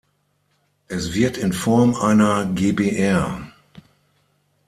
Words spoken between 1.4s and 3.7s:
Form einer GbR.